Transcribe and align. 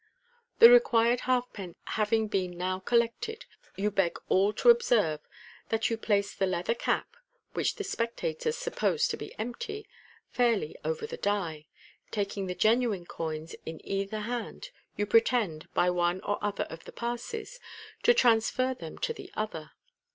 The 0.57 0.71
required 0.71 1.19
halfpence 1.29 1.77
having 1.83 2.27
been 2.27 2.57
now 2.57 2.79
collected, 2.79 3.45
you 3.75 3.91
beg 3.91 4.17
all 4.29 4.51
to 4.53 4.71
observe 4.71 5.19
that 5.69 5.91
you 5.91 5.95
place 5.99 6.33
the 6.33 6.47
leather 6.47 6.73
cap 6.73 7.15
(which 7.53 7.75
the 7.75 7.83
spectators 7.83 8.57
suppose 8.57 9.07
to 9.09 9.15
be 9.17 9.37
empty) 9.37 9.87
fairly 10.31 10.75
over 10.83 11.05
the 11.05 11.17
die. 11.17 11.67
Taking 12.09 12.47
the 12.47 12.55
genuine 12.55 13.05
coins 13.05 13.55
in 13.63 13.79
either 13.87 14.21
hand, 14.21 14.71
you 14.97 15.05
pretend, 15.05 15.71
by 15.75 15.91
one 15.91 16.19
or 16.21 16.43
other 16.43 16.63
of 16.63 16.85
the 16.85 16.91
passes, 16.91 17.59
to 18.01 18.15
transfer 18.15 18.73
them 18.73 18.97
to 18.97 19.13
the 19.13 19.29
other. 19.35 19.73